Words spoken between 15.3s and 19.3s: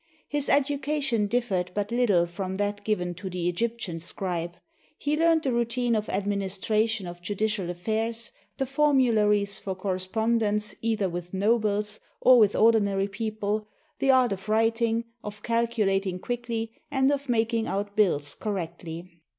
calculating quickly, and of making out biUs correctly.